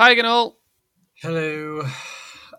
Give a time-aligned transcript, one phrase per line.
[0.00, 0.56] Hi again, all.
[1.16, 1.82] Hello.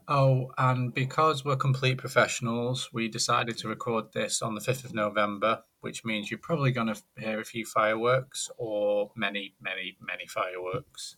[0.07, 4.93] Oh, and because we're complete professionals, we decided to record this on the 5th of
[4.93, 10.27] November, which means you're probably going to hear a few fireworks or many, many, many
[10.27, 11.17] fireworks.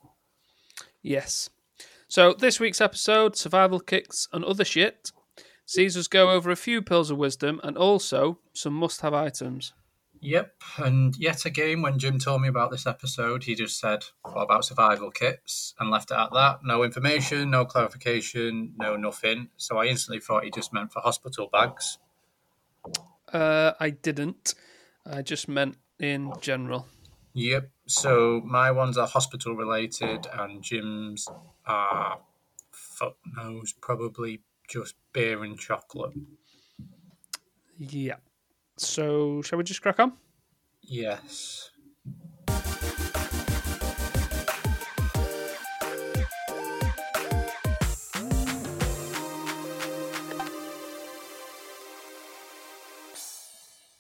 [1.02, 1.50] Yes.
[2.08, 5.12] So, this week's episode, Survival kits and Other Shit,
[5.66, 9.74] sees us go over a few pills of wisdom and also some must have items.
[10.24, 14.44] Yep, and yet again, when Jim told me about this episode, he just said, What
[14.44, 15.74] about survival kits?
[15.82, 16.60] and left it at that.
[16.64, 19.50] No information, no clarification, no nothing.
[19.58, 21.98] So I instantly thought he just meant for hospital bags.
[23.34, 24.54] Uh, I didn't.
[25.06, 26.88] I just meant in general.
[27.34, 31.28] Yep, so my ones are hospital related, and Jim's
[31.66, 32.20] are,
[32.72, 36.14] fuck knows, probably just beer and chocolate.
[37.78, 38.18] Yeah.
[38.78, 40.14] So, shall we just crack on?
[40.82, 41.70] Yes.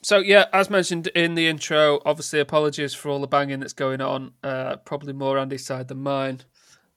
[0.01, 4.01] So, yeah, as mentioned in the intro, obviously, apologies for all the banging that's going
[4.01, 4.33] on.
[4.43, 6.41] Uh, probably more Andy's side than mine.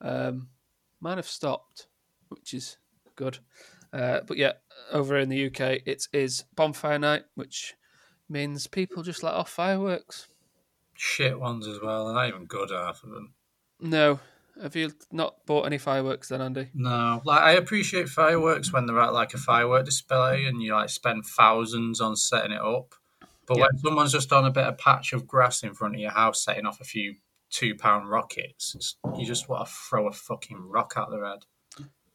[0.01, 0.49] Um,
[1.01, 1.87] mine have stopped,
[2.31, 2.79] which is
[3.15, 3.39] good.
[3.93, 4.53] Uh, but yeah,
[4.93, 7.75] over in the UK, it is bonfire night, which
[8.29, 10.29] means people just let off fireworks.
[10.95, 13.35] Shit ones as well, and not even good half of them.
[13.81, 14.21] No.
[14.63, 16.69] Have you not bought any fireworks then, Andy?
[16.73, 20.89] No, like I appreciate fireworks when they're at like a firework display and you like
[20.89, 22.95] spend thousands on setting it up.
[23.47, 23.65] But Yeah.
[23.65, 26.43] when someone's just on a bit of patch of grass in front of your house
[26.43, 27.17] setting off a few
[27.51, 31.45] two pound rockets, you just want to throw a fucking rock at their head.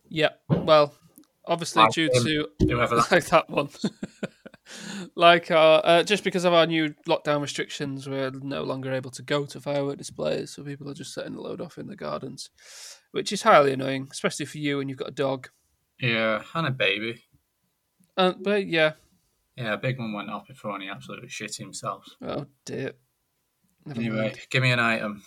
[0.09, 0.29] Yeah.
[0.49, 0.95] Well,
[1.45, 2.23] obviously, Like due him.
[2.23, 3.69] to Whoever that like that one.
[5.15, 9.21] like our, uh, just because of our new lockdown restrictions, we're no longer able to
[9.23, 12.49] go to firework displays, so people are just setting a load off in the gardens,
[13.11, 15.49] which is highly annoying, especially for you when you've got a dog.
[15.99, 17.23] Yeah, and a baby.
[18.17, 18.93] Uh, but yeah,
[19.55, 22.05] Yeah, a big one went off before and he absolutely shit himself.
[22.21, 22.93] oh dear.
[23.85, 24.39] Never Anyway, mind.
[24.49, 25.23] give me an item.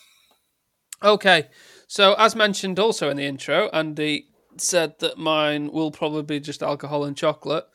[1.02, 1.48] Okay,
[1.88, 4.28] so as mentioned also in the intro, Andy
[4.60, 7.66] said that mine will probably be just alcohol and chocolate.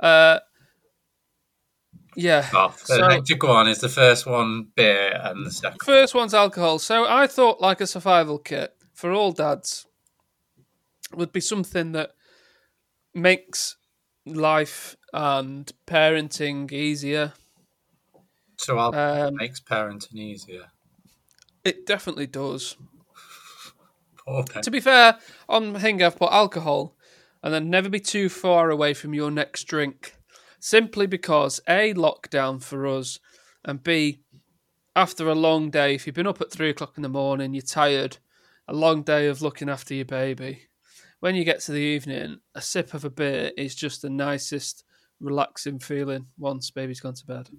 [0.00, 0.40] Uh,
[2.16, 2.48] yeah.
[2.52, 5.78] Oh, So- so, to go is the first one beer and the second.
[5.84, 6.78] First one's alcohol.
[6.78, 9.86] So I thought like a survival kit for all dads
[11.14, 12.12] would be something that
[13.14, 13.76] makes
[14.24, 17.32] life and parenting easier.
[18.58, 20.66] So alcohol Um, makes parenting easier.
[21.64, 22.76] it definitely does.
[24.62, 26.96] To be fair, on Hing I've put alcohol
[27.42, 30.16] and then never be too far away from your next drink.
[30.58, 33.20] Simply because A, lockdown for us,
[33.64, 34.22] and B,
[34.96, 37.62] after a long day, if you've been up at three o'clock in the morning, you're
[37.62, 38.16] tired,
[38.66, 40.62] a long day of looking after your baby.
[41.20, 44.84] When you get to the evening, a sip of a beer is just the nicest,
[45.20, 47.50] relaxing feeling once baby's gone to bed.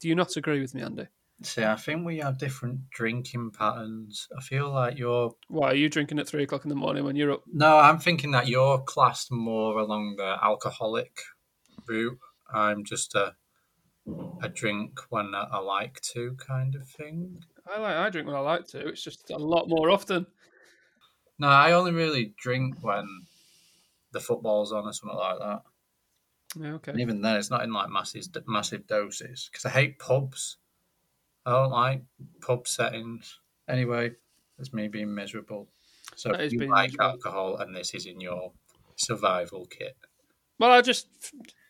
[0.00, 1.08] Do you not agree with me, Andy?
[1.42, 4.28] See, I think we have different drinking patterns.
[4.36, 5.34] I feel like you're.
[5.48, 7.42] Why are you drinking at three o'clock in the morning when you're up?
[7.52, 11.20] No, I'm thinking that you're classed more along the alcoholic
[11.88, 12.18] route.
[12.52, 13.34] I'm just a
[14.42, 17.44] a drink when I like to kind of thing.
[17.66, 18.88] I like I drink when I like to.
[18.88, 20.26] It's just a lot more often.
[21.38, 23.06] No, I only really drink when
[24.12, 25.62] the football's on or something like that.
[26.56, 26.92] Yeah, okay.
[26.92, 30.58] And even then, it's not in like massive massive doses because I hate pubs.
[31.46, 32.02] I don't like
[32.40, 33.38] pub settings.
[33.68, 34.12] Anyway,
[34.58, 35.68] it's me being miserable.
[36.16, 37.10] So That is you like miserable.
[37.12, 38.52] alcohol, and this is in your
[38.96, 39.96] survival kit.
[40.58, 41.08] Well, I just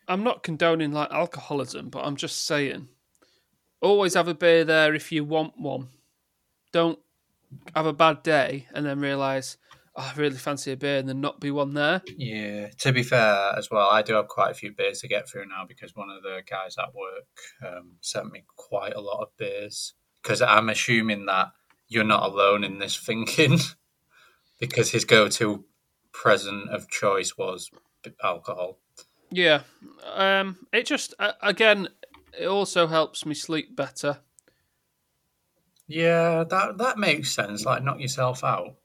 [0.09, 2.89] I'm not condoning like alcoholism, but I'm just saying
[3.81, 5.89] always have a beer there if you want one.
[6.73, 6.99] Don't
[7.75, 9.57] have a bad day and then realise
[9.97, 12.03] oh, I really fancy a beer and then not be one there.
[12.17, 12.69] Yeah.
[12.79, 15.47] To be fair, as well, I do have quite a few beers to get through
[15.47, 19.37] now because one of the guys at work um, sent me quite a lot of
[19.37, 19.95] beers.
[20.23, 21.49] Because I'm assuming that
[21.89, 23.59] you're not alone in this thinking,
[24.61, 25.65] because his go-to
[26.13, 27.71] present of choice was
[28.23, 28.79] alcohol.
[29.31, 29.63] Yeah.
[30.15, 31.89] Um it just uh, again
[32.39, 34.19] it also helps me sleep better.
[35.89, 37.65] Yeah, that that makes sense.
[37.65, 38.77] Like knock yourself out.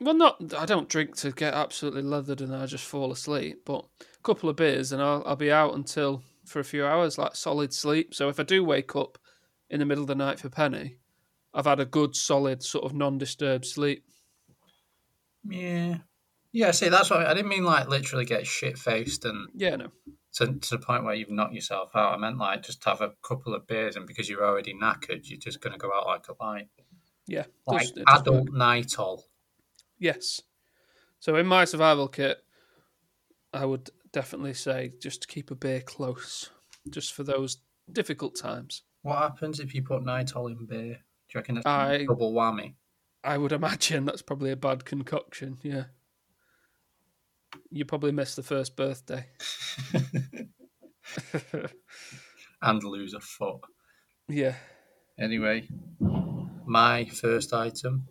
[0.00, 3.84] Well, not I don't drink to get absolutely leathered and I just fall asleep, but
[4.00, 7.36] a couple of beers and I'll I'll be out until for a few hours, like
[7.36, 8.14] solid sleep.
[8.14, 9.18] So if I do wake up
[9.68, 10.96] in the middle of the night for Penny,
[11.54, 14.04] I've had a good solid sort of non-disturbed sleep.
[15.44, 15.98] Yeah.
[16.52, 19.76] Yeah, see, that's what I, I didn't mean like literally get shit faced and Yeah,
[19.76, 19.88] no.
[20.34, 22.12] to, to the point where you've knocked yourself out.
[22.14, 25.38] I meant like just have a couple of beers and because you're already knackered, you're
[25.38, 26.68] just going to go out like a light.
[27.26, 29.24] Yeah, Like does- adult night all.
[30.00, 30.40] Yes.
[31.20, 32.38] So in my survival kit,
[33.52, 36.50] I would definitely say just keep a beer close,
[36.88, 37.58] just for those
[37.92, 38.82] difficult times.
[39.02, 40.94] What happens if you put Nytol in beer?
[40.94, 42.74] Do you reckon that's I- a double whammy?
[43.22, 45.58] I would imagine that's probably a bad concoction.
[45.62, 45.84] Yeah.
[47.70, 49.26] You probably missed the first birthday.
[52.62, 53.60] and lose a foot.
[54.28, 54.54] yeah.
[55.18, 55.68] Anyway,
[56.66, 58.08] my first item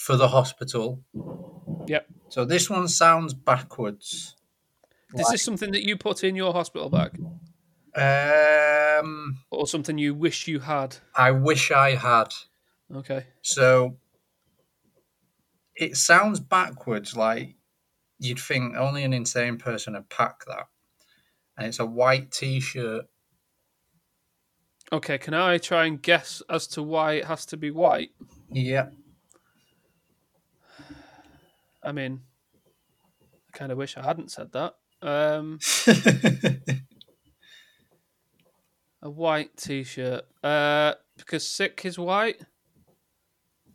[0.00, 1.04] for the hospital.
[1.86, 2.06] Yep.
[2.30, 4.34] So this one sounds backwards.
[5.14, 7.20] Is this something that you put in your hospital bag,
[7.94, 10.96] Um, or something you wish you had?
[11.14, 12.32] I wish I had.
[12.94, 13.26] Okay.
[13.42, 13.98] So
[15.74, 17.56] it sounds backwards, like
[18.18, 20.68] you'd think only an insane person would pack that.
[21.58, 23.04] And it's a white t-shirt.
[24.92, 25.18] Okay.
[25.18, 28.10] Can I try and guess as to why it has to be white?
[28.50, 28.90] Yeah.
[31.90, 32.20] I mean,
[33.52, 34.76] I kind of wish I hadn't said that.
[35.02, 35.58] Um,
[39.02, 40.24] a white t-shirt.
[40.40, 42.40] Uh, because sick is white.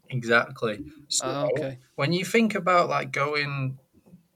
[0.10, 0.80] exactly.
[1.10, 1.80] So Ah, okay.
[1.96, 3.80] when you think about like going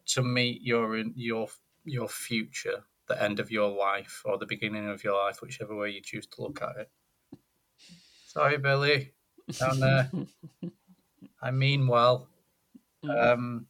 [0.07, 1.47] to meet your your
[1.85, 5.91] your future, the end of your life or the beginning of your life, whichever way
[5.91, 6.91] you choose to look at it.
[8.25, 9.13] Sorry, Billy,
[9.57, 10.11] down there.
[11.41, 12.27] I mean well.
[13.07, 13.67] Um,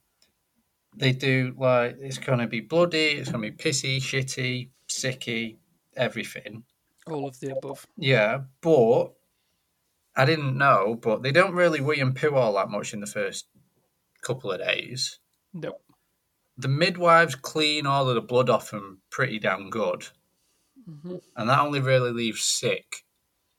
[0.95, 5.57] they do like it's gonna be bloody, it's gonna be pissy, shitty, sicky,
[5.95, 6.63] everything.
[7.07, 7.85] All of the above.
[7.95, 9.13] Yeah, but
[10.15, 13.07] I didn't know, but they don't really wee and poo all that much in the
[13.07, 13.47] first
[14.21, 15.19] couple of days.
[15.53, 15.79] No.
[16.57, 20.07] The midwives clean all of the blood off them pretty damn good,
[20.89, 21.21] Mhm.
[21.35, 23.05] and that only really leaves sick.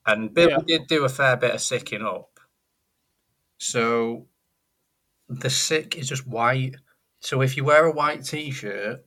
[0.07, 0.59] And Bill Yeah.
[0.67, 2.41] did do a fair bit of sicking up.
[3.59, 4.29] So
[5.31, 6.77] the sick is just white.
[7.21, 9.05] So if you wear a white t-shirt,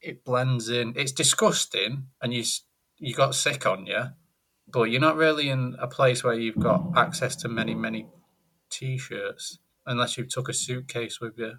[0.00, 0.94] it blends in.
[0.96, 2.44] It's disgusting, and you
[2.98, 4.04] you got sick on you,
[4.68, 8.08] but you're not really in a place where you've got access to many many
[8.70, 11.54] t-shirts unless you took a suitcase with you.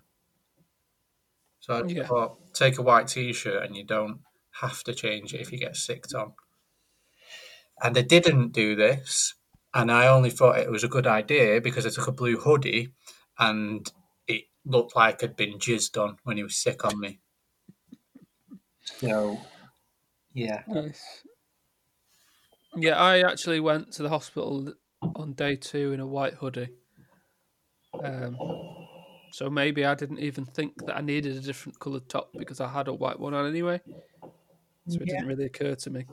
[1.59, 2.07] So I Yeah.
[2.07, 4.21] thought, take a white t-shirt and you don't
[4.61, 6.33] have to change it if you get sicked on.
[7.81, 9.33] And they didn't do this,
[9.73, 12.93] and I only thought it was a good idea because I took a blue hoodie
[13.49, 13.91] and
[14.27, 17.19] it looked like I'd been jizzed on when he was sick on me.
[18.81, 19.39] So,
[20.33, 20.63] yeah.
[20.67, 21.23] Nice.
[22.75, 24.73] Yeah, I actually went to the hospital
[25.15, 26.69] on day two in a white hoodie.
[28.03, 28.37] Um,
[29.31, 32.67] so maybe I didn't even think that I needed a different coloured top because I
[32.69, 33.81] had a white one on anyway.
[34.87, 35.13] So it Yeah.
[35.15, 36.05] didn't really occur to me.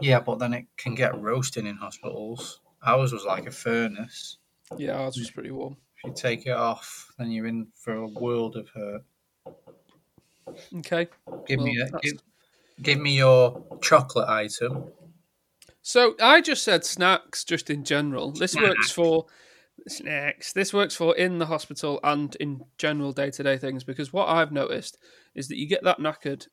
[0.00, 2.60] Yeah, but then it can get roasting in hospitals.
[2.84, 4.38] Ours was like a furnace.
[4.76, 5.76] Yeah, ours was pretty warm.
[5.98, 9.02] If you take it off, then you're in for a world of hurt.
[10.76, 11.08] Okay.
[11.46, 12.22] Give me a, give,
[12.82, 14.92] give me your chocolate item.
[15.82, 18.32] So I just said snacks just in general.
[18.32, 19.26] This works for
[19.88, 20.52] snacks.
[20.52, 24.28] This works for in the hospital and in general day to day things because what
[24.28, 24.98] I've noticed
[25.34, 26.46] is that you get that knackered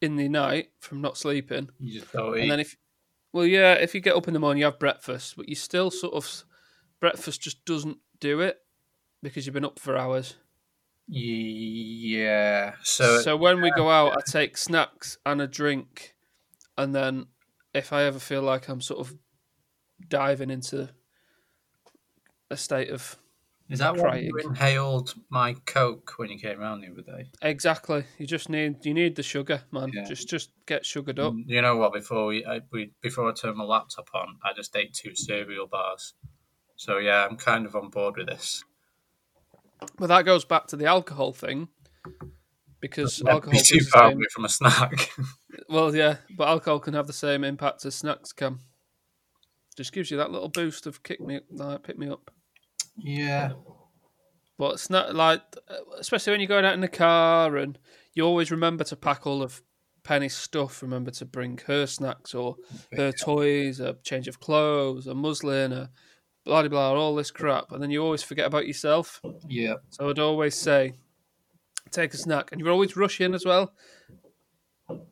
[0.00, 1.70] in the night from not sleeping.
[1.78, 2.48] You just don't And eat.
[2.48, 2.76] then if
[3.32, 5.90] well yeah, if you get up in the morning you have breakfast, but you still
[5.90, 6.44] sort of
[7.00, 8.58] breakfast just doesn't do it
[9.22, 10.36] because you've been up for hours.
[11.08, 12.74] yeah.
[12.82, 16.14] So, So when we go out I take snacks and a drink
[16.76, 17.26] and then
[17.74, 19.14] if I ever feel like I'm sort of
[20.08, 20.90] diving into
[22.50, 23.16] a state of
[23.68, 27.28] is that why you inhaled my Coke when you came round the other day?
[27.42, 30.06] exactly you just need you need the sugar man Yeah.
[30.06, 31.92] just just get sugared up mm, You know what?
[31.92, 35.66] Before we, I, we before I turned my laptop on, I just ate two cereal
[35.66, 36.14] bars.
[36.76, 38.64] So yeah, I'm kind of on board with this.
[39.98, 41.68] Well, that goes back to the alcohol thing
[42.80, 45.10] because Never alcohol be too far same- away from a snack.
[45.70, 48.58] Well, yeah, but alcohol can have the same impact as snacks can.
[49.74, 52.30] Just gives you that little boost of kick me, like pick me up.
[52.98, 53.52] yeah,
[54.58, 55.40] But it's not like,
[55.98, 57.78] especially when you're going out in the car and
[58.12, 59.62] you always remember to pack all of
[60.04, 60.82] Penny's stuff.
[60.82, 62.56] Remember to bring her snacks or
[62.94, 65.90] her toys, a change of clothes, a muslin, a
[66.46, 69.20] blah blah blah, all this crap, and then you always forget about yourself.
[69.46, 70.94] yeah, So I'd always say,
[71.90, 73.72] take a snack, and you're always rushing as well.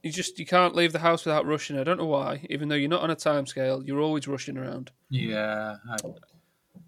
[0.03, 1.79] You just you can't leave the house without rushing.
[1.79, 4.57] I don't know why, even though you're not on a time scale, you're always rushing
[4.57, 4.93] around.
[5.11, 5.77] yeah.
[5.91, 5.97] I,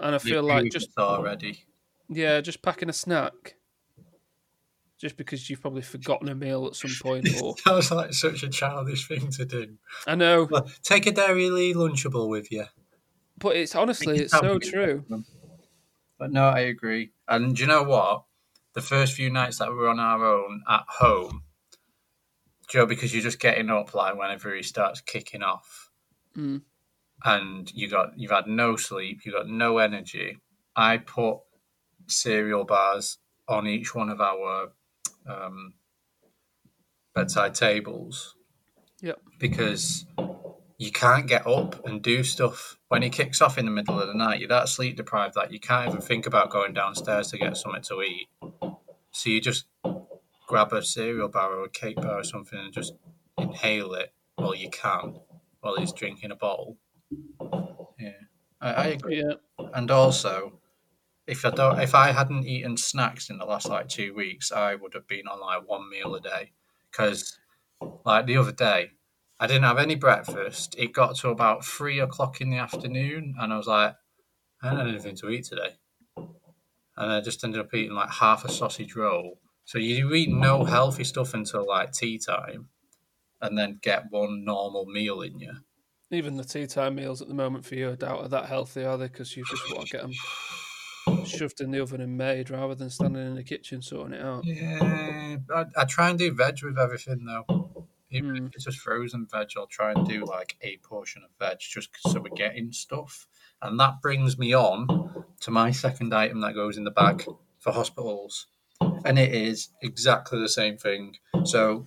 [0.00, 1.65] And I feel like just already.
[2.09, 3.57] yeah, just packing a snack,
[5.00, 8.49] just because you've probably forgotten a meal at some point, or Sounds like such a
[8.49, 9.76] childish thing to do.
[10.07, 12.67] I know, Well, take a Dairylea Lunchable with you.
[13.38, 15.05] But it's honestly it's it so true.
[16.19, 17.12] But no, I agree.
[17.28, 18.25] And you know what?
[18.75, 21.43] The first few nights that we were on our own at home,
[22.69, 25.90] Joe, because you're just getting up like whenever he starts kicking off,
[26.37, 26.61] Mm.
[27.25, 30.37] and you got you've had no sleep, you've got no energy.
[30.75, 31.38] I put
[32.07, 34.73] cereal bars on each one of our
[35.26, 35.75] um,
[37.14, 38.35] bedside tables.
[39.00, 39.21] Yep.
[39.38, 40.05] Because
[40.78, 44.09] you can't get up and do stuff when he kicks off in the middle of
[44.09, 44.40] the night.
[44.40, 47.83] You're that sleep deprived that you can't even think about going downstairs to get something
[47.83, 48.28] to eat.
[49.12, 49.66] So you just
[50.47, 52.92] grab a cereal bar or a cake bar or something and just
[53.38, 55.21] inhale it while you can,
[55.61, 56.76] while he's drinking a bottle.
[57.99, 58.11] Yeah,
[58.61, 59.23] I, I agree.
[59.23, 59.66] Yeah.
[59.75, 60.61] And also,
[61.26, 64.75] if I don't, if I hadn't eaten snacks in the last like two weeks, I
[64.75, 66.52] would have been on like one meal a day.
[66.90, 67.38] Because,
[68.04, 68.92] like the other day,
[69.38, 70.75] I didn't have any breakfast.
[70.78, 73.95] It got to about three o'clock in the afternoon, and I was like,
[74.62, 75.75] I don't have anything to eat today.
[76.16, 79.38] And I just ended up eating like half a sausage roll.
[79.66, 82.69] So you eat no healthy stuff until like tea time,
[83.43, 85.52] and then get one normal meal in you.
[86.11, 88.85] Even the tea time meals at the moment for you, I doubt are that healthy,
[88.85, 89.09] are they?
[89.09, 92.90] Because you just want to get them shoved in the oven and made rather than
[92.90, 94.45] standing in the kitchen sorting it out.
[94.45, 97.66] Yeah, I, I try and do veg with everything though.
[98.11, 98.47] Even Mm.
[98.49, 101.91] if it's just frozen veg, I'll try and do like a portion of veg just
[102.09, 103.27] so we're getting stuff.
[103.61, 107.25] And that brings me on to my second item that goes in the bag
[107.59, 108.47] for hospitals.
[109.05, 111.17] And it is exactly the same thing.
[111.45, 111.87] So,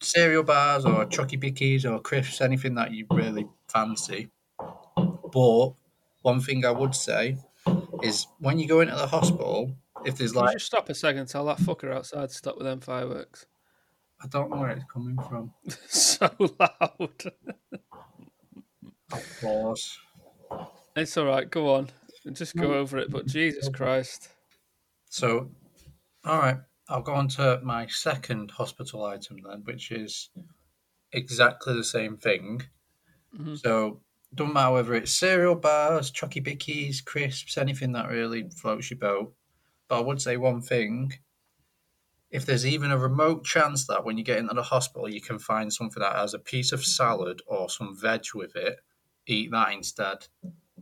[0.00, 4.30] cereal bars or chucky bickies or crisps, anything that you really fancy.
[5.32, 5.70] But
[6.22, 7.38] one thing I would say
[8.02, 11.46] is when you go into the hospital, if there's like just stop a second tell
[11.46, 13.46] that fucker outside to stop with them fireworks?
[14.22, 15.52] I don't know where it's coming from.
[15.86, 17.32] so loud.
[19.40, 19.98] Pause.
[20.96, 21.50] It's all right.
[21.50, 21.90] Go on.
[22.32, 23.10] Just go over it.
[23.10, 24.30] But Jesus Christ.
[25.10, 25.50] So,
[26.24, 26.58] all right,
[26.88, 30.30] I'll go on to my second hospital item then, which is
[31.12, 32.62] exactly the same thing.
[33.36, 33.58] Mhm.
[33.58, 34.00] So,
[34.34, 39.34] don't matter whether it's cereal bars, chucky bickies, crisps, anything that really floats your boat.
[39.88, 41.12] But I would say one thing
[42.30, 45.38] if there's even a remote chance that when you get into the hospital you can
[45.38, 48.80] find something that has a piece of salad or some veg with it,
[49.26, 50.26] eat that instead.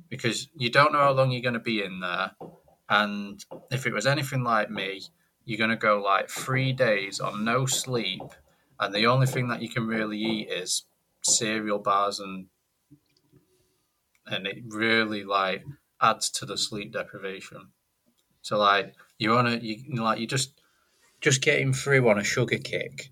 [0.09, 2.33] Because you don't know how long you're going to be in there.
[2.89, 5.03] And if it was anything like me,
[5.45, 8.23] you're going to go like three days on no sleep.
[8.81, 10.85] And the only thing that you can really eat is
[11.23, 12.47] cereal bars and
[14.27, 15.65] and it really like
[16.01, 17.69] adds to the sleep deprivation.
[18.43, 20.61] So like you you know, like you just
[21.25, 23.09] just getting through on a sugar kick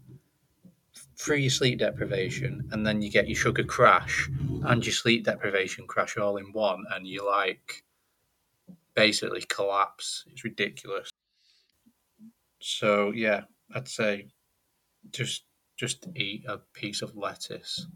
[1.17, 4.29] through your sleep deprivation and then you get your sugar crash
[4.65, 7.83] and your sleep deprivation crash all in one and you like
[8.95, 10.27] basically collapse.
[10.31, 11.09] It's ridiculous.
[12.61, 14.27] So yeah, I'd say
[15.11, 15.45] just
[15.79, 17.87] just eat a piece of lettuce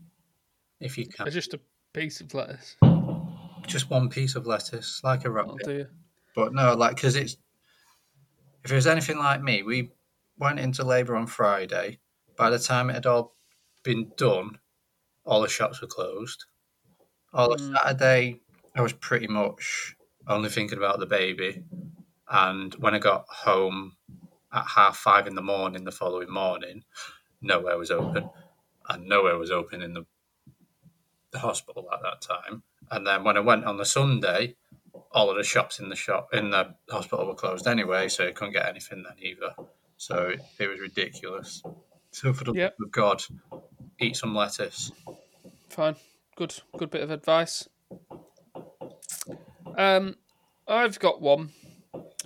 [0.80, 1.30] if you can.
[1.30, 1.60] Just a
[1.92, 2.76] piece of lettuce.
[3.66, 5.90] Just one piece of lettuce, like a rabbit.
[6.34, 7.36] But no, like because it's
[8.64, 9.90] if it was anything like me, we
[10.38, 12.00] went into labour on Friday.
[12.36, 13.34] By the time it had all
[13.82, 14.58] been done,
[15.24, 16.44] all the shops were closed.
[17.32, 17.76] All of Mm.
[17.76, 18.40] Saturday,
[18.74, 19.96] I was pretty much
[20.28, 21.64] only thinking about the baby.
[22.28, 23.96] And when I got home
[24.52, 26.84] at half five in the morning the following morning,
[27.40, 28.30] nowhere was open,
[28.88, 30.06] and nowhere was open in the
[31.32, 32.62] the hospital at that time.
[32.90, 34.56] And then when I went on the Sunday,
[35.12, 38.32] all of the shops in the shop in the hospital were closed anyway, so you
[38.32, 39.54] couldn't get anything then either.
[39.96, 41.62] So it, it was ridiculous.
[42.10, 42.76] So for the Yep.
[42.78, 43.22] love of God,
[44.00, 44.92] eat some lettuce.
[45.68, 45.96] Fine.
[46.36, 46.54] Good.
[46.76, 47.68] Good bit of advice.
[49.76, 50.16] Um,
[50.68, 51.50] I've got one.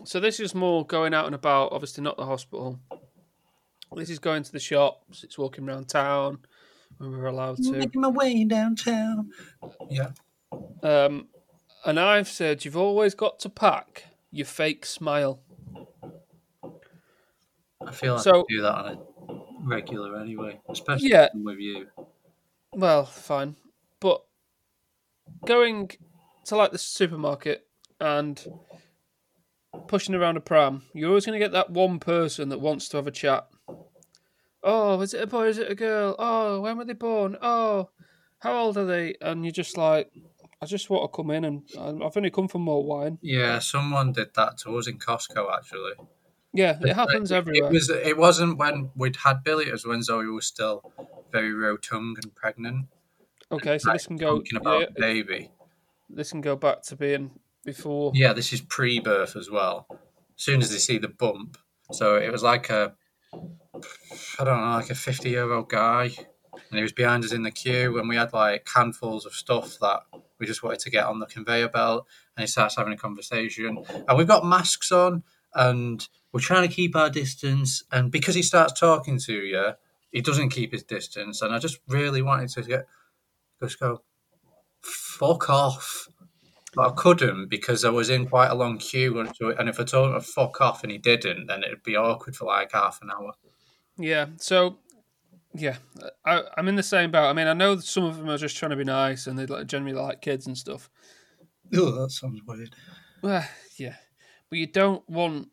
[0.04, 1.72] So this is more going out and about.
[1.72, 2.78] Obviously, not the hospital.
[3.94, 5.24] This is going to the shops.
[5.24, 6.38] It's walking around town
[6.98, 7.72] when we're allowed to.
[7.72, 9.30] Making my way downtown.
[9.88, 10.10] Yeah.
[10.82, 11.28] Um,
[11.84, 15.40] and I've said you've always got to pack your fake smile.
[17.86, 18.86] I feel like So- do that on
[19.28, 21.28] a regular anyway, especially Yeah.
[21.34, 21.88] with you.
[22.72, 23.56] Well, fine,
[24.00, 24.24] but
[25.46, 25.90] going
[26.44, 27.66] to like the supermarket
[28.00, 28.46] and
[29.88, 32.96] pushing around a pram, you're always going to get that one person that wants to
[32.96, 33.48] have a chat.
[34.62, 35.46] Oh, is it a boy?
[35.46, 36.14] Is it a girl?
[36.18, 37.36] Oh, when were they born?
[37.40, 37.90] Oh,
[38.40, 39.14] how old are they?
[39.20, 40.12] And you're just like,
[40.60, 41.62] I just want to come in and
[42.04, 43.18] I've only come for more wine.
[43.22, 45.92] Yeah, someone did that to us in Costco actually.
[46.52, 47.70] Yeah, it happens everywhere.
[47.70, 47.90] It was.
[47.90, 49.66] It wasn't when we'd had Billy.
[49.66, 50.92] It was when Zoe was still
[51.30, 52.86] very rotund and pregnant.
[53.52, 54.42] Okay, so this can go.
[54.56, 55.50] about yeah, baby.
[56.08, 57.30] this can go back to being
[57.64, 58.12] before.
[58.14, 59.86] Yeah, this is pre-birth as well.
[59.90, 61.58] As soon as they see the bump,
[61.92, 62.94] so it was like a,
[63.32, 66.10] I don't know, like a fifty-year-old guy,
[66.52, 69.78] and he was behind us in the queue, and we had like handfuls of stuff
[69.80, 70.00] that
[70.38, 73.84] we just wanted to get on the conveyor belt, and he starts having a conversation,
[74.08, 75.22] and we've got masks on,
[75.54, 79.72] and we're trying to keep our distance, and because he starts talking to you,
[80.12, 82.86] he doesn't keep his distance, and I just really wanted to get
[83.62, 84.02] just go,
[84.80, 86.08] fuck off.
[86.72, 90.10] But I couldn't because I was in quite a long queue, and if I told
[90.10, 93.10] him to fuck off and he didn't, then it'd be awkward for like half an
[93.10, 93.32] hour.
[93.98, 94.26] Yeah.
[94.36, 94.78] So,
[95.52, 95.78] yeah,
[96.24, 97.28] I, I'm in the same boat.
[97.28, 99.36] I mean, I know that some of them are just trying to be nice and
[99.36, 100.88] they like, generally like kids and stuff.
[101.74, 102.74] Oh, that sounds weird.
[103.20, 103.44] Well,
[103.76, 103.96] yeah,
[104.48, 105.48] but you don't want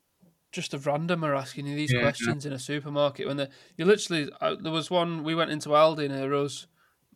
[0.51, 4.31] just a randomer asking you these Yeah, questions in a supermarket when you literally.
[4.39, 6.67] Uh, there was one we went into Aldi near us,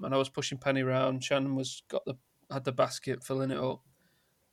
[0.01, 1.23] and I was pushing Penny round.
[1.23, 2.15] Shannon was got the
[2.51, 3.81] had the basket filling it up,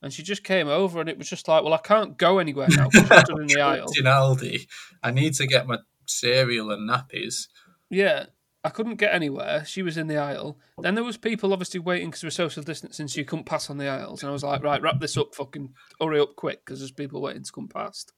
[0.02, 2.68] and she just came over, and it was just like, well, I can't go anywhere
[2.68, 2.88] now.
[2.90, 3.92] stood in the aisle.
[3.98, 4.68] In Aldi,
[5.02, 7.48] I need to get my cereal and nappies.
[7.90, 8.26] Yeah,
[8.64, 9.64] I couldn't get anywhere.
[9.64, 10.58] She was in the aisle.
[10.80, 13.70] Then there was people obviously waiting because we were social distancing, so you couldn't pass
[13.70, 14.22] on the aisles.
[14.22, 17.20] And I was like, right, wrap this up, fucking hurry up quick, because there's people
[17.20, 18.12] waiting to come past.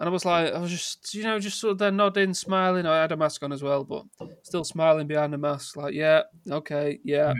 [0.00, 2.86] And I was like, I was just, you know, just sort of there nodding, smiling.
[2.86, 4.04] I had a mask on as well, but
[4.42, 5.76] still smiling behind the mask.
[5.76, 7.34] Like, yeah, okay, yeah,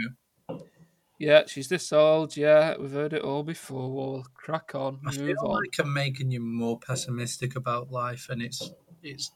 [1.18, 2.36] yeah, she's this old.
[2.36, 3.92] Yeah, we've heard it all before.
[3.92, 5.54] We'll crack on, I move feel on.
[5.54, 8.70] like I'm making you more pessimistic about life, and it's
[9.02, 9.30] it's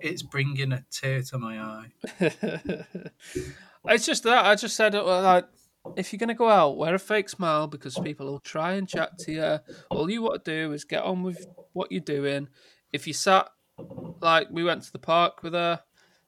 [0.00, 1.92] it's bringing a tear to my eye.
[3.86, 5.46] it's just that I just said, like,
[5.96, 9.18] if you're gonna go out, wear a fake smile because people will try and chat
[9.20, 9.58] to you.
[9.90, 12.48] All you want to do is get on with what you're doing.
[12.92, 13.48] If you sat
[14.20, 15.80] like we went to the park with her,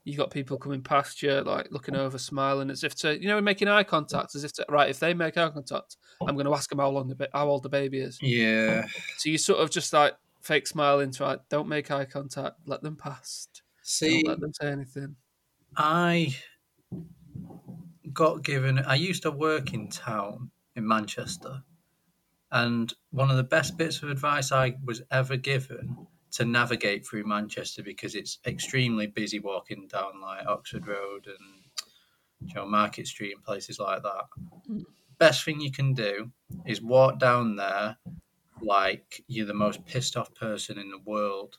[0.04, 3.40] you got people coming past you, like looking over, smiling as if to, you know,
[3.40, 6.54] making eye contact, as if to, right, if they make eye contact, I'm going to
[6.54, 8.18] ask them how long the ba- how old the baby is.
[8.22, 8.86] Yeah.
[9.18, 12.82] So you sort of just like fake smiling, to like, don't make eye contact, let
[12.82, 15.16] them past, See, don't let them say anything.
[15.76, 16.34] I
[18.12, 18.78] got given.
[18.80, 21.62] I used to work in town in Manchester,
[22.52, 27.24] and one of the best bits of advice I was ever given to navigate through
[27.24, 33.34] Manchester because it's extremely busy walking down like Oxford Road and you know Market Street
[33.34, 34.24] and places like that.
[34.70, 34.84] Mm.
[35.18, 36.30] Best thing you can do
[36.66, 37.96] is walk down there
[38.62, 41.58] like you're the most pissed off person in the world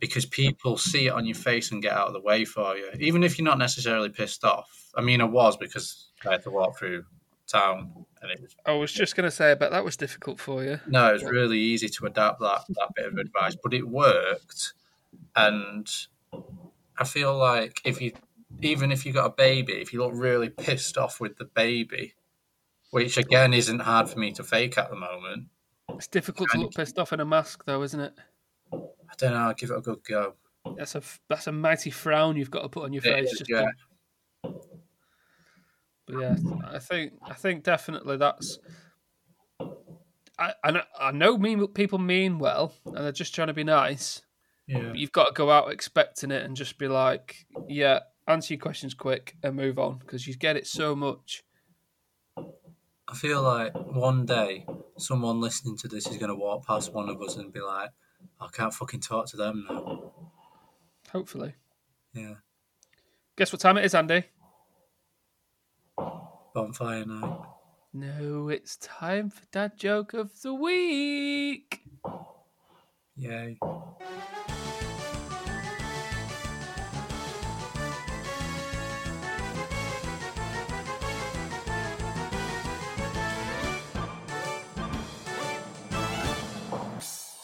[0.00, 2.90] because people see it on your face and get out of the way for you,
[2.98, 4.90] even if you're not necessarily pissed off.
[4.94, 7.04] I mean, I was because I had to walk through
[7.46, 10.62] town, and it was I was just going to say, but that was difficult for
[10.64, 10.80] you.
[10.86, 14.74] no, it was really easy to adapt that that bit of advice, but it worked,
[15.34, 15.88] and
[16.98, 18.12] I feel like if you,
[18.60, 22.14] even if you got a baby, if you look really pissed off with the baby,
[22.90, 25.48] which again isn't hard for me to fake at the moment,
[25.90, 28.14] It's difficult to look pissed off in a mask, though, isn't it?
[29.10, 29.38] I don't know.
[29.38, 30.34] I'll give it a good go.
[30.76, 33.32] That's a that's a mighty frown you've got to put on your face.
[33.32, 33.62] is, just yeah.
[33.62, 34.54] to-
[36.06, 38.58] but yeah, I think I think definitely that's.
[40.38, 43.64] I I know, I know mean people mean well and they're just trying to be
[43.64, 44.22] nice.
[44.66, 44.88] Yeah.
[44.88, 48.60] But you've got to go out expecting it and just be like, yeah, answer your
[48.60, 51.42] questions quick and move on because you get it so much.
[52.36, 54.66] I feel like one day
[54.98, 57.90] someone listening to this is going to walk past one of us and be like,
[58.40, 60.12] I can't fucking talk to them now.
[61.10, 61.54] Hopefully.
[62.12, 62.34] Yeah.
[63.36, 64.24] Guess what time it is, Andy?
[66.54, 67.40] Bonfire night.
[67.92, 71.80] No, it's time for dad joke of the week.
[73.16, 73.58] Yay.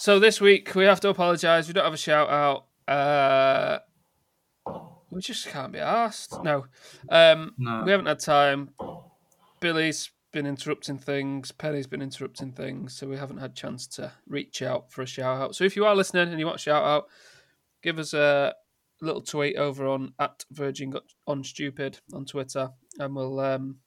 [0.05, 1.67] So this week we have to apologise.
[1.67, 2.67] We don't have a shout out.
[2.87, 3.79] Uh,
[5.09, 6.45] we just can't be asked.
[6.45, 6.67] No,
[7.09, 7.85] um, No.
[7.87, 8.75] we haven't had time.
[9.61, 11.53] Billy's been interrupting things.
[11.53, 15.41] Penny's been interrupting things, so we haven't had chance to reach out for a shout
[15.41, 15.55] out.
[15.55, 17.07] So if you are listening and you want a shout out,
[17.83, 18.55] give us a
[19.01, 23.79] little tweet over on at Virgin Got on Stupid on Twitter, and we'll um,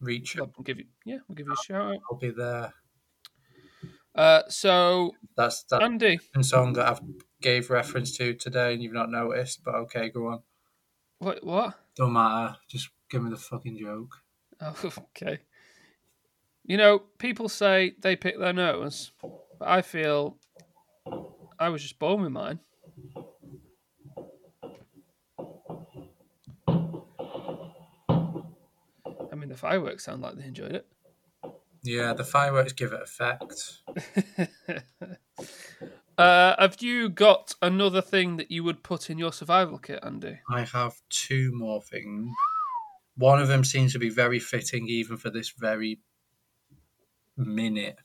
[0.00, 0.36] Reach.
[0.36, 2.00] we'll give you yeah we'll give you a shout out.
[2.08, 2.72] I'll be there.
[4.14, 7.00] Uh, so That's that Andy, song that I've
[7.40, 10.42] gave reference to today and you've not noticed, but okay, go on.
[11.18, 11.74] what what?
[11.96, 12.56] Don't matter.
[12.68, 14.16] Just give me the fucking joke.
[14.60, 15.40] Oh, okay.
[16.64, 20.36] You know, people say they pick their nose, but I feel
[21.58, 22.60] I was just born with mine.
[29.30, 30.86] I mean, the fireworks sound like they enjoyed it.
[31.82, 33.82] Yeah, the fireworks give it effect.
[36.18, 40.38] uh, have you got another thing that you would put in your survival kit, Andy?
[40.48, 42.30] I have two more things.
[43.16, 46.00] One of them seems to be very fitting, even for this very
[47.36, 47.96] minute.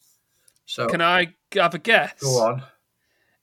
[0.65, 2.19] So, Can I have a guess?
[2.19, 2.63] go on.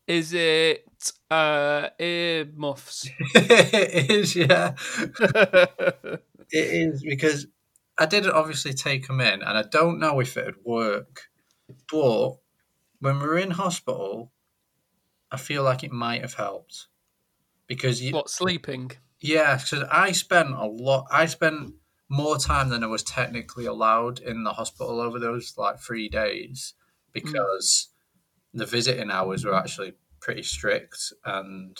[0.06, 0.84] Is it
[1.30, 3.08] uh, ear muffs?
[3.34, 4.74] it is, yeah.
[6.50, 7.46] It is because
[7.98, 11.22] I didn't obviously take them in, and I don't know if it would work.
[11.90, 12.36] But
[13.00, 14.32] when we were in hospital,
[15.30, 16.88] I feel like it might have helped
[17.66, 18.92] because you, what sleeping?
[19.20, 21.06] yeah, because I spent a lot.
[21.10, 21.74] I spent
[22.08, 26.74] more time than I was technically allowed in the hospital over those like three days
[27.14, 27.20] hmm.
[27.20, 27.88] because
[28.52, 31.76] the visiting hours were actually pretty strict, and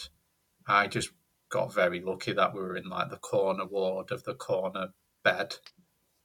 [0.67, 1.11] I just
[1.49, 4.89] got very lucky that we were in like the corner ward of the corner
[5.23, 5.57] bed.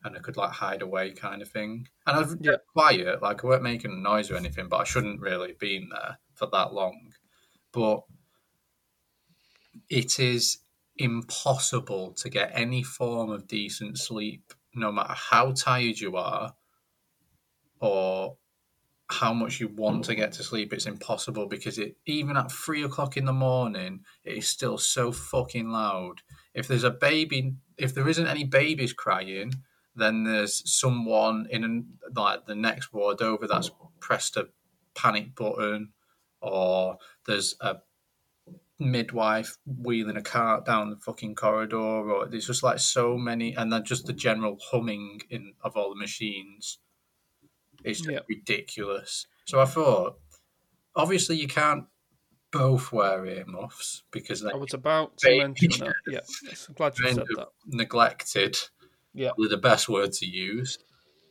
[0.03, 1.87] And I could like hide away, kind of thing.
[2.07, 2.57] And I was Yeah.
[2.71, 5.89] quiet, like I weren't making a noise or anything, but I shouldn't really have been
[5.89, 7.13] there for that long.
[7.71, 8.03] But
[9.89, 10.59] it is
[10.97, 16.55] impossible to get any form of decent sleep, no matter how tired you are
[17.81, 18.37] or
[19.09, 20.71] how much you want to get to sleep.
[20.71, 25.11] It's impossible because it even at three o'clock in the morning, it is still so
[25.11, 26.21] fucking loud.
[26.53, 29.53] If there's a baby, if there isn't any babies crying,
[29.95, 34.49] then there's someone in an, like the next ward over that's pressed a
[34.95, 35.93] panic button,
[36.41, 37.77] or there's a
[38.79, 43.71] midwife wheeling a cart down the fucking corridor, or there's just like so many, and
[43.73, 46.79] then just the general humming in of all the machines.
[47.83, 48.19] It's just Yeah.
[48.27, 49.27] ridiculous.
[49.45, 50.19] So I thought,
[50.95, 51.85] obviously, you can't
[52.51, 55.95] both wear earmuffs because I was about to mention that.
[56.07, 57.49] Yeah, yes, I'm glad you said that.
[57.65, 58.57] neglected.
[59.19, 59.29] Yeah.
[59.31, 60.77] Probably the best word to use.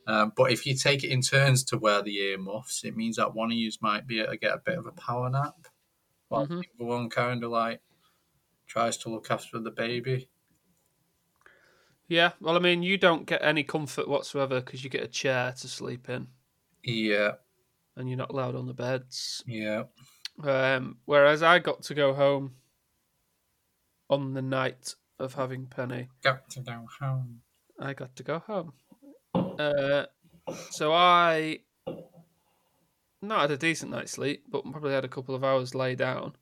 [0.05, 3.33] Um, but if you take it in turns to wear the earmuffs, it means that
[3.33, 5.67] one of you might be able to get a bit of a power nap,
[6.27, 6.63] while Mhm.
[6.77, 7.81] the one kind of like
[8.67, 10.29] tries to look after the baby.
[12.07, 15.51] Yeah, well, I mean, you don't get any comfort whatsoever because you get a chair
[15.53, 16.27] to sleep in,
[16.83, 17.35] Yeah,
[17.95, 19.45] and you're not allowed on the beds.
[19.45, 19.83] yeah,
[20.43, 22.55] Um, whereas I got to go home
[24.09, 26.09] on the night of having Penny.
[26.21, 27.41] got to go home.
[27.79, 28.73] I got to go home.
[29.33, 30.05] Uh,
[30.71, 31.59] so I
[33.21, 36.33] not had a decent night's sleep, but probably had a couple of hours lay down,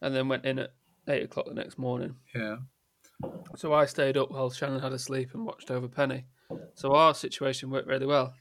[0.00, 0.72] and then went in at
[1.08, 2.16] eight o'clock the next morning.
[2.34, 2.56] Yeah,
[3.56, 6.24] So I stayed up while Shannon had a sleep and watched over Penny.
[6.74, 8.34] So our situation worked really well.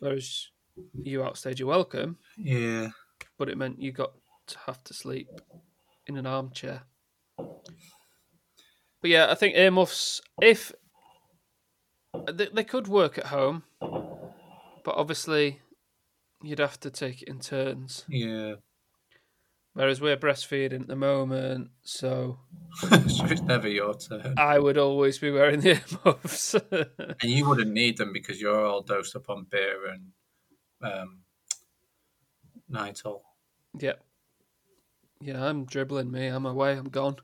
[0.00, 0.48] Whereas
[0.94, 2.90] you outstayed your welcome, yeah,
[3.36, 4.12] but it meant you got
[4.48, 5.28] to have to sleep
[6.06, 6.82] in an armchair.
[7.36, 10.72] But yeah, I think earmuffs, if
[12.32, 15.60] they, they could work at home, but obviously
[16.42, 18.04] you'd have to take it in turns.
[18.08, 18.54] yeah.
[19.74, 22.40] Whereas we're breastfeeding at the moment, so
[22.80, 26.54] so it's never your turn, I would always be wearing the earmuffs.
[26.54, 31.18] and you wouldn't need them because you're all dosed up on beer and um,
[32.72, 33.20] Nytol.
[33.78, 34.02] Yep.
[35.20, 35.34] Yeah.
[35.34, 36.26] yeah, I'm dribbling me.
[36.26, 36.72] I'm away.
[36.72, 37.16] I'm gone.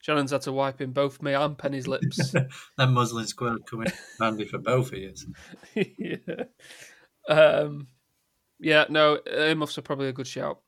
[0.00, 2.32] Shannon's had to wipe in both me and Penny's lips.
[2.76, 5.14] Then muslin squirrel coming handy for both of you.
[5.98, 6.44] yeah.
[7.28, 7.88] Um,
[8.58, 10.60] yeah, no, earmuffs are probably a good shout.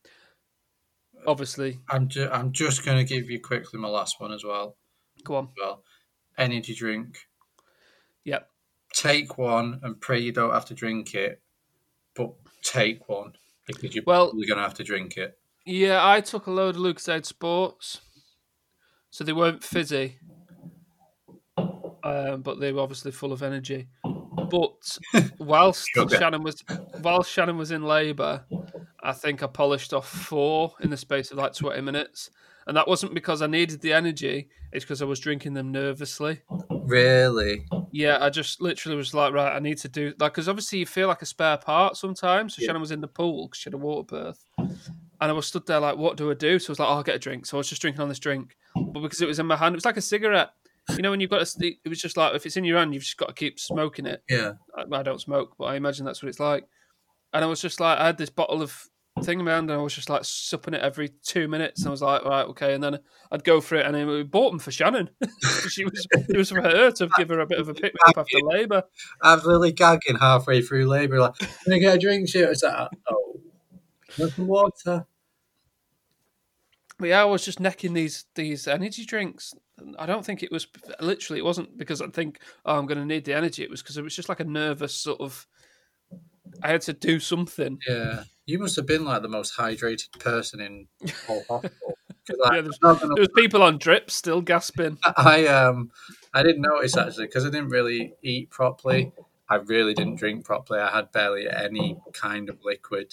[1.26, 4.76] Obviously, I'm ju- I'm just going to give you quickly my last one as well.
[5.24, 5.48] go on.
[5.60, 5.82] Well,
[6.36, 7.18] energy drink.
[8.24, 8.48] Yep.
[8.92, 11.40] Take one and pray you don't have to drink it,
[12.14, 13.32] but take one
[13.66, 15.38] because you're Well- probably going to have to drink it.
[15.64, 18.00] Yeah, I took a load of Lucozade Sports,
[19.12, 20.16] so they weren't fizzy,
[22.02, 23.88] um, but they were obviously full of energy.
[24.02, 24.98] But
[25.38, 26.16] whilst Sugar.
[26.16, 26.64] Shannon was
[27.02, 28.44] whilst Shannon was in labour,
[29.02, 32.30] I think I polished off four in the space of like twenty minutes,
[32.66, 36.40] and that wasn't because I needed the energy; it's because I was drinking them nervously.
[36.70, 37.66] Really?
[37.92, 40.86] Yeah, I just literally was like, right, I need to do like because obviously you
[40.86, 42.56] feel like a spare part sometimes.
[42.56, 42.68] So Yeah.
[42.68, 44.44] Shannon was in the pool because she had a water birth,
[45.22, 46.58] and I was stood there like, what do I do?
[46.58, 47.46] So I was like, oh, I'll get a drink.
[47.46, 49.72] So I was just drinking on this drink, but because it was in my hand,
[49.72, 50.50] it was like a cigarette.
[50.90, 52.92] You know, when you've got a, it was just like if it's in your hand,
[52.92, 54.24] you've just got to keep smoking it.
[54.28, 54.54] Yeah.
[54.76, 56.64] I, I don't smoke, but I imagine that's what it's like.
[57.32, 58.88] And I was just like, I had this bottle of
[59.22, 61.82] thing in my hand, and I was just like supping it every two minutes.
[61.82, 62.74] And I was like, right, okay.
[62.74, 62.98] And then
[63.30, 65.08] I'd go for it, and then we bought them for Shannon.
[65.70, 68.00] she was it was for her to give her a bit of a pick me
[68.08, 68.82] up after labour.
[69.22, 72.28] Absolutely gagging halfway through labour, like, can I get a drink?
[72.28, 73.40] Shit, it's like, oh,
[74.18, 75.06] want some water?
[77.02, 79.52] But yeah, I was just necking these these energy drinks.
[79.98, 80.68] I don't think it was
[81.00, 81.40] literally.
[81.40, 83.64] It wasn't because I think oh, I'm going to need the energy.
[83.64, 85.44] It was because it was just like a nervous sort of.
[86.62, 87.80] I had to do something.
[87.88, 90.86] Yeah, you must have been like the most hydrated person in
[91.26, 91.94] whole hospital.
[92.38, 94.96] like, Yeah, there's- There was people on drips still gasping.
[95.16, 95.90] I um
[96.32, 99.10] I didn't notice actually because I didn't really eat properly.
[99.48, 100.78] I really didn't drink properly.
[100.78, 103.12] I had barely any kind of liquid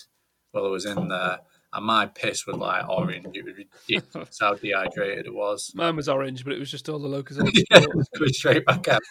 [0.51, 1.39] while I was in there,
[1.73, 3.27] and my piss was like orange.
[3.33, 3.55] It was
[3.87, 5.71] ridiculous how dehydrated it was.
[5.75, 7.39] Mine was orange, but it was just all the locals.
[7.71, 9.01] Yeah, it was going straight back out.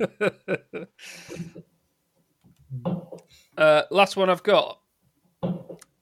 [3.56, 4.80] uh, last one I've got.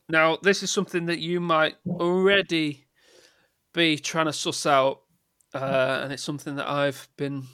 [0.08, 2.87] Now, this is something that you might already
[3.74, 5.02] be trying to suss out,
[5.54, 7.44] uh, and it's something that I've been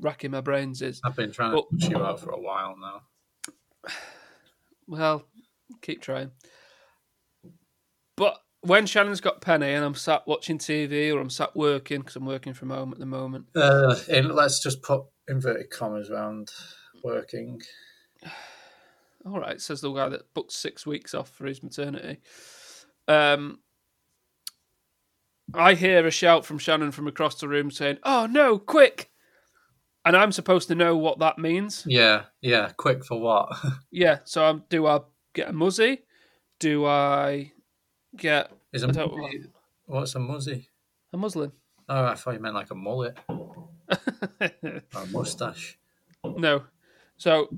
[0.00, 1.00] racking my brains is.
[1.04, 3.02] I've been trying to Well- push you out for a while now.
[4.90, 5.26] Well,
[5.82, 6.30] keep trying.
[8.18, 12.16] But when Shannon's got Penny and I'm sat watching TV or I'm sat working because
[12.16, 16.50] I'm working from home at the moment, Uh, in, let's just put inverted commas around
[17.04, 17.62] working.
[19.26, 22.18] All right, says the guy that booked six weeks off for his maternity.
[23.06, 23.60] Um,
[25.54, 29.10] I hear a shout from Shannon from across the room saying, "Oh no, quick!"
[30.04, 31.84] And I'm supposed to know what that means.
[31.86, 32.70] Yeah, yeah.
[32.76, 33.50] Quick for what?
[33.90, 35.00] Yeah, so I'm, do I
[35.34, 36.02] get a muzzy?
[36.60, 37.52] Do I
[38.16, 39.12] get Is I a don't-
[39.86, 40.68] what's a muzzy?
[41.12, 41.52] a muslin?
[41.88, 43.68] Oh, I thought you meant like a mullet or
[44.94, 45.78] a mustache.
[46.24, 46.64] no.
[47.16, 47.48] So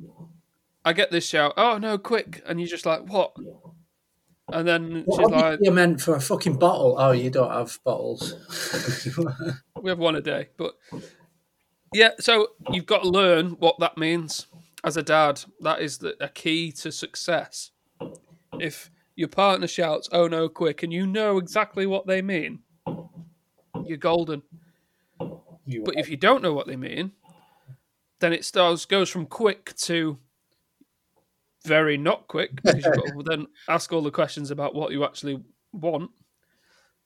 [0.84, 3.34] I get this shout, "Oh no, quick!" And you're just like, "What?"
[4.52, 6.96] And then what she's like, you meant for a fucking bottle?
[6.98, 8.34] Oh, you don't have bottles.
[9.82, 10.74] We have one a day, but
[11.94, 12.10] yeah.
[12.20, 14.46] So you've got to learn what that means
[14.84, 15.42] as a dad.
[15.60, 17.70] That is the, a key to success.
[18.58, 22.61] If your partner shouts, "Oh no, quick!" and you know exactly what they mean,
[23.85, 24.42] you're golden.
[25.66, 27.12] You But if you don't know what they mean,
[28.20, 30.18] then it starts goes from quick to
[31.64, 35.04] very not quick because you've got to then ask all the questions about what you
[35.04, 36.11] actually want,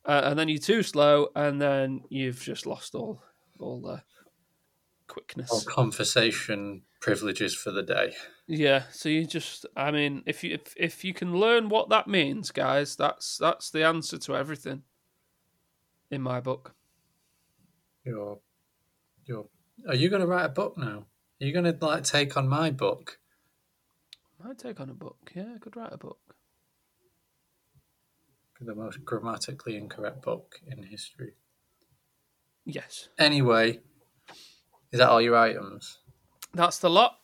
[0.05, 3.21] uh, and then you're too slow, and then you've just lost all
[3.59, 4.03] all the
[5.09, 5.51] quickness.
[5.51, 8.15] All conversation privileges for the day.
[8.47, 12.09] Yeah, so you just I mean, if you if, if you can learn what that
[12.09, 14.85] means, guys, that's that's the answer to everything.
[16.11, 16.75] In my book.
[18.07, 18.39] You're,
[19.27, 19.47] you're.
[19.87, 21.07] Are you going to write a book now?
[21.41, 23.19] Are you going to like take on my book?
[24.43, 25.31] Might take on a book.
[25.35, 26.37] Yeah, I could write a book.
[28.61, 31.35] The most grammatically incorrect book in history.
[32.65, 33.11] Yes.
[33.19, 33.81] Anyway,
[34.91, 35.99] is that all your items?
[36.55, 37.19] That's the lot.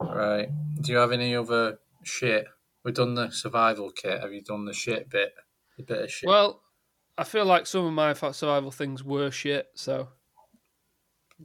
[0.00, 0.48] Right.
[0.80, 2.46] Do you have any other shit?
[2.84, 4.20] We've done the survival kit.
[4.20, 5.34] Have you done the shit bit?
[5.76, 6.28] The bit of shit.
[6.28, 6.62] Well,
[7.18, 10.08] I feel like some of my survival things were shit, so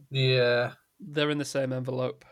[0.09, 0.73] yeah.
[0.99, 2.25] they're in the same envelope.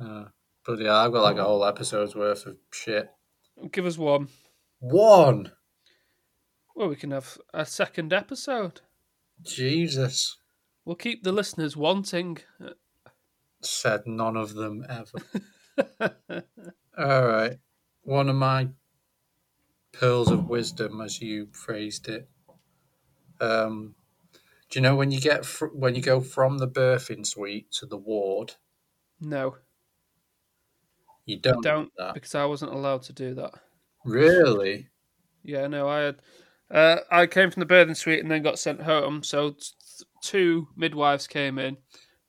[0.00, 0.24] Uh,
[0.66, 3.08] but yeah, I've got like a whole episode's worth of shit.
[3.70, 4.28] Give us one.
[4.80, 5.52] One.
[6.74, 8.80] Well, we can have a second episode.
[9.42, 10.36] Jesus.
[10.84, 12.38] We'll keep the listeners wanting.
[13.66, 15.18] Said none of them ever.
[16.98, 17.58] All right.
[18.02, 18.68] One of my
[19.92, 22.28] pearls of wisdom, as you phrased it.
[23.40, 23.94] Um,
[24.70, 27.86] do you know when you get fr- when you go from the birthing suite to
[27.86, 28.54] the ward,
[29.20, 29.56] No,
[31.26, 32.14] you don't, do don't, that.
[32.14, 33.54] because I wasn't allowed to do that.
[34.04, 34.88] Really?
[35.42, 36.22] Yeah, no, I had.
[36.70, 39.22] Uh, I came from the birthing suite and then got sent home.
[39.22, 39.66] So t-
[40.22, 41.76] two midwives came in,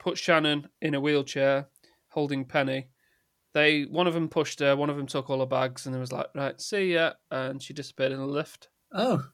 [0.06, 1.68] put Shannon in a wheelchair,
[2.10, 2.90] holding Penny.
[3.56, 6.00] They one of them pushed her, one of them took all her bags, and it
[6.00, 8.70] was like, right, see ya, and she disappeared in a lift.
[8.94, 9.26] Oh,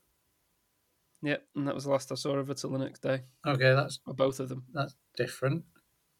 [1.24, 3.76] Yep, and that was the last I saw of her till the next day, okay.
[3.76, 4.64] That's or both of them.
[4.74, 5.66] that's different.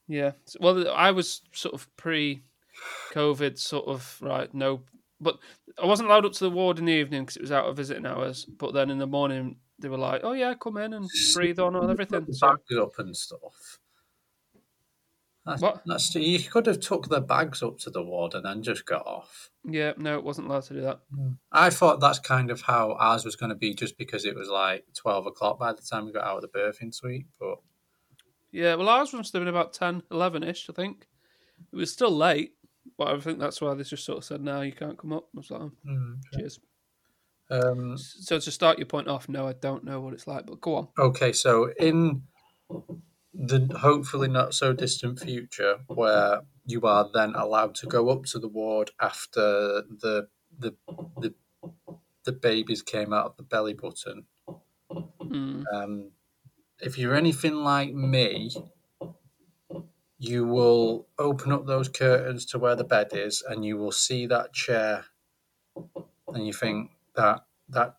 [0.08, 4.84] Yeah, So- well, I was sort of pre-COVID, sort of right, no,
[5.22, 5.40] but
[5.82, 7.78] I wasn't allowed up to the ward in the evening because it was out of
[7.78, 8.44] visiting hours.
[8.46, 11.76] But then in the morning, they were like, "Oh yeah, come in and breathe on
[11.76, 13.80] and everything." So, up and stuff.
[15.46, 15.82] That's, What?
[15.86, 19.06] That's you could have took the bags up to the ward and then just got
[19.08, 19.50] off.
[19.66, 21.00] yeah, no, it wasn't allowed to do that.
[21.52, 24.50] I thought that's kind of how ours was going to be, just because it was
[24.50, 27.26] like twelve o'clock by the time we got out of the birthing suite.
[27.40, 27.58] But
[28.52, 31.08] Yeah, well, ours must have been about 10, 11 ish, I think.
[31.72, 32.54] It was still late,
[32.98, 35.28] but I think that's why they just sort of said, "No, you can't come up."
[35.36, 36.60] I was like, oh, mm, "Cheers."
[37.50, 40.62] um, So to start your point off, no, I don't know what it's like, but
[40.62, 40.88] go on.
[41.00, 42.22] okay, so in
[43.34, 48.40] the hopefully not so distant future, where you are then allowed to go up to
[48.40, 50.76] the ward after the the
[51.20, 51.34] the
[52.26, 54.26] the babies came out of the belly button,
[55.22, 55.64] Mm.
[55.74, 56.12] Um,
[56.82, 58.52] if you're anything like me,
[60.18, 64.26] you will open up those curtains to where the bed is, and you will see
[64.28, 65.06] that chair,
[66.28, 67.98] and you think that that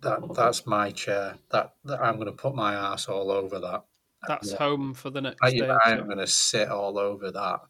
[0.00, 1.38] that that's my chair.
[1.50, 3.84] That, that I'm going to put my ass all over that.
[4.26, 4.58] That's Yeah.
[4.58, 5.68] home for the next I, day.
[5.68, 7.60] I so- am going to sit all over that.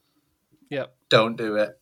[0.71, 0.97] Yep.
[1.09, 1.81] Don't do it.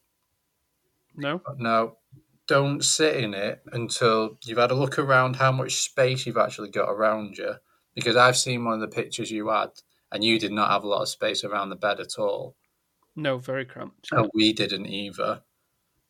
[1.17, 1.41] No.
[1.57, 1.99] No,
[2.47, 6.71] don't sit in it until you've had a look around how much space you've actually
[6.71, 7.55] got around you.
[7.95, 9.71] Because I've seen one of the pictures you had,
[10.11, 12.57] and you did not have a lot of space around the bed at all.
[13.15, 13.39] No.
[13.39, 14.09] Very cramped.
[14.11, 15.43] And we didn't either.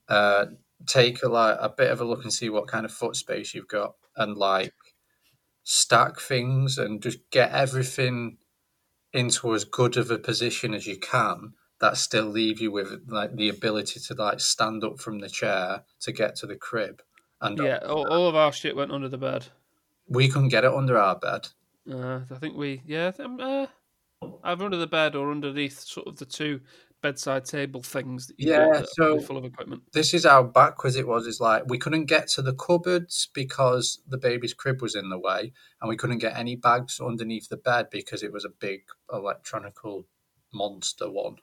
[0.08, 0.46] Uh,
[0.86, 3.54] take a like a bit of a look and see what kind of foot space
[3.54, 4.72] you've got, and like
[5.62, 8.36] stack things and just get everything
[9.14, 13.34] into as good of a position as you can that still leave you with like
[13.36, 17.02] the ability to like stand up from the chair to get to the crib
[17.40, 17.78] and Yeah.
[17.78, 19.46] All, all of our shit went under the bed.
[20.08, 21.48] we couldn't get it under our bed
[21.90, 23.66] Uh, I think we, yeah, I think, uh,
[24.44, 26.60] either under the bed or underneath sort of the two
[27.04, 29.82] bedside table things that you Yeah, got that are so- full of equipment.
[29.92, 31.26] this is how backwards it was.
[31.26, 35.18] Is like we couldn't get to the cupboards because the baby's crib was in the
[35.18, 38.80] way, and we couldn't get any bags underneath the bed because it was a big
[39.12, 40.06] electronical
[40.52, 41.36] monster one.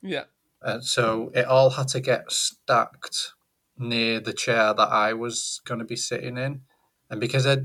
[0.00, 0.24] Yeah,
[0.62, 3.32] And so it all had to get stacked
[3.76, 6.62] near the chair that I was going to be sitting in,
[7.10, 7.58] and because I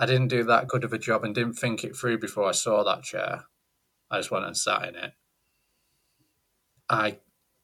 [0.00, 2.52] I didn't do that good of a job and didn't think it through before I
[2.52, 3.44] saw that chair,
[4.10, 5.12] I just went and sat in it.
[6.90, 7.18] I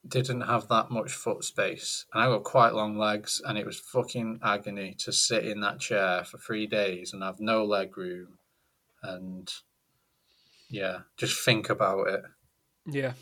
[0.06, 3.80] didn't have that much foot space, and I got quite long legs, and it was
[3.80, 8.38] fucking agony to sit in that chair for three days and have no leg room,
[9.02, 9.50] and
[10.68, 12.22] yeah, just think about it.
[12.86, 13.12] yeah.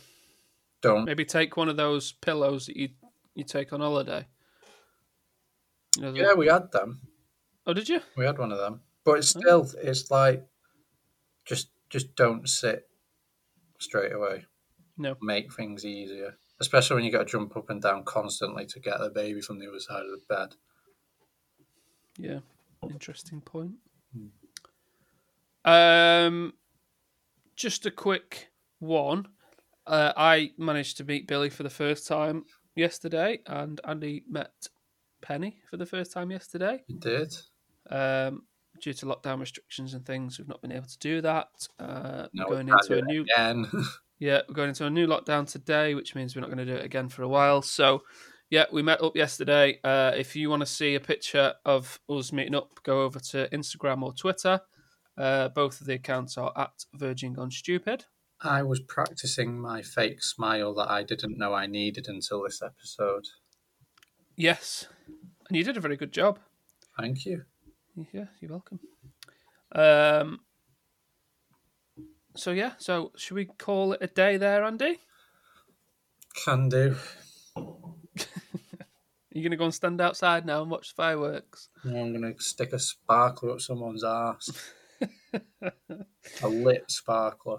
[0.80, 2.88] Don't Maybe take one of those pillows that you
[3.34, 4.26] you take on holiday.
[5.96, 7.00] You know, the- Yeah, we had them.
[7.66, 8.00] Oh, did you?
[8.16, 9.40] We had one of them, but it's oh.
[9.40, 10.44] still it's like
[11.44, 12.88] just just don't sit
[13.78, 14.46] straight away.
[14.98, 15.16] No.
[15.22, 18.98] make things easier, especially when you got to jump up and down constantly to get
[19.00, 20.54] the baby from the other side of the bed.
[22.18, 22.40] Yeah.
[22.90, 23.72] Interesting point.
[24.14, 25.70] Hmm.
[25.70, 26.54] Um,
[27.56, 28.48] just a quick
[28.80, 29.28] one.
[29.86, 34.68] Uh, I managed to meet Billy for the first time yesterday, and Andy met
[35.20, 36.82] Penny for the first time yesterday.
[36.86, 37.34] You did.
[37.90, 38.42] Um,
[38.80, 41.48] due to lockdown restrictions and things, we've not been able to do that.
[41.78, 43.66] Uh, No, we're going into a new again.
[44.22, 46.76] yeah, we're going into a new lockdown today, which means we're not going to do
[46.76, 47.60] it again for a while.
[47.60, 48.04] So,
[48.50, 49.80] yeah, we met up yesterday.
[49.82, 53.48] Uh, if you want to see a picture of us meeting up, go over to
[53.52, 54.60] Instagram or Twitter.
[55.18, 58.04] Uh, both of the accounts are at Virgin Gone Stupid.
[58.40, 63.26] I was practicing my fake smile that I didn't know I needed until this episode.
[64.36, 64.86] Yes,
[65.48, 66.38] and you did a very good job.
[66.96, 67.42] Thank you.
[68.12, 68.78] Yeah, you're welcome.
[69.74, 70.38] Um.
[72.34, 74.98] So yeah, so should we call it a day there, Andy?
[76.44, 76.96] Can do.
[77.56, 81.68] Are you gonna go and stand outside now and watch the fireworks?
[81.84, 84.50] I'm gonna stick a sparkler up someone's ass.
[86.42, 87.58] a lit sparkler.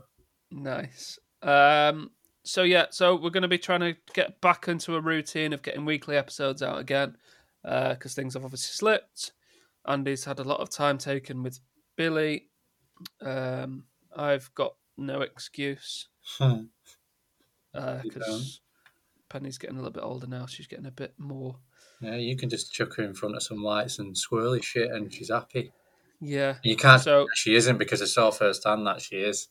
[0.51, 1.19] Nice.
[1.41, 2.11] Um,
[2.43, 5.61] so yeah, so we're going to be trying to get back into a routine of
[5.61, 7.15] getting weekly episodes out again
[7.63, 9.31] because things have obviously slipped.
[9.87, 11.59] Andy's had a lot of time taken with
[11.95, 12.49] Billy.
[13.21, 16.63] Um, I've got no excuse Hmm.
[17.73, 18.43] Because don't.
[19.29, 20.45] Penny's getting a little bit older now.
[20.45, 21.57] She's getting a bit more.
[22.01, 25.11] Yeah, you can just chuck her in front of some lights and swirly shit, and
[25.11, 25.71] she's happy.
[26.21, 26.55] Yeah.
[26.63, 27.01] You can't.
[27.01, 29.47] So she isn't because I saw firsthand that she is.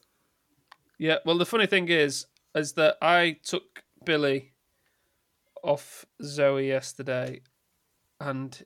[0.98, 4.52] Yeah, well, the funny thing is, is that I took Billy
[5.64, 7.40] off Zoe yesterday,
[8.20, 8.64] and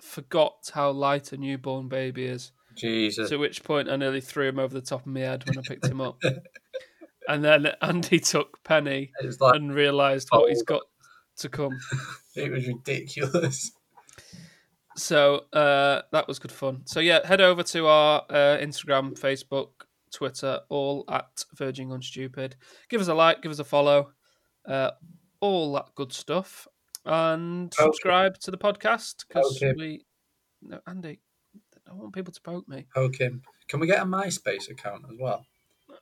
[0.00, 2.52] forgot how light a newborn baby is.
[2.76, 3.30] Jesus.
[3.30, 5.62] To which point, I nearly threw him over the top of my head when I
[5.62, 6.20] picked him up.
[7.26, 9.10] And then Andy took Penny
[9.40, 10.82] like and realised what he's got
[11.38, 11.72] to come.
[12.36, 13.72] it was ridiculous.
[14.96, 16.82] So uh, that was good fun.
[16.84, 19.70] So yeah, head over to our uh, Instagram, Facebook,
[20.12, 22.56] Twitter, all at Virgin on Stupid.
[22.90, 24.10] Give us a like, give us a follow,
[24.68, 24.90] uh,
[25.40, 26.68] all that good stuff,
[27.06, 27.84] and Okay.
[27.86, 29.72] subscribe to the podcast because Okay.
[29.78, 30.04] we.
[30.60, 31.20] No, Andy,
[31.94, 32.86] I don't want people to poke me.
[32.96, 33.30] Okay.
[33.68, 35.46] Can we get a MySpace account as well?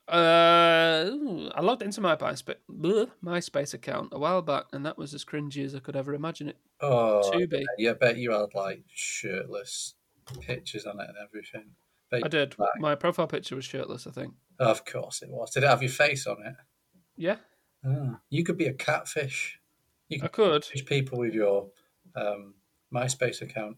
[0.07, 1.11] Uh,
[1.53, 2.55] I logged into my MySpace,
[3.23, 6.49] MySpace account a while back, and that was as cringy as I could ever imagine
[6.49, 7.65] it Oh, to be.
[7.77, 9.93] yeah, I bet you had like shirtless
[10.41, 11.75] pictures on it and everything.
[12.11, 12.55] I did.
[12.79, 14.33] My profile picture was shirtless, I think.
[14.59, 15.51] Of course it was.
[15.51, 16.55] Did it have your face on it?
[17.15, 17.37] Yeah,
[17.85, 19.59] Ah, you could be a catfish.
[20.09, 20.61] You I could could.
[20.63, 21.69] catfish people with your
[22.15, 22.55] um,
[22.93, 23.77] MySpace account.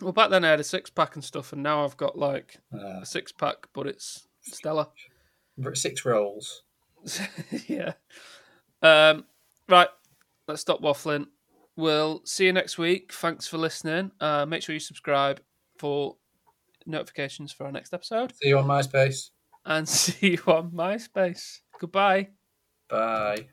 [0.00, 2.58] Well, back then I had a six pack and stuff, and now I've got like
[2.72, 4.88] Uh, a six pack, but it's Stella.
[5.74, 6.62] six rolls.
[7.68, 7.92] yeah.
[8.82, 9.24] Um,
[9.68, 9.88] right.
[10.48, 11.26] Let's stop waffling.
[11.76, 13.12] We'll see you next week.
[13.12, 14.10] Thanks for listening.
[14.20, 15.40] Uh, make sure you subscribe
[15.78, 16.16] for
[16.86, 19.30] notifications for our next episode, See you on MySpace.
[19.64, 21.60] and see you on MySpace.
[21.80, 22.28] Goodbye.
[22.88, 23.48] Bye.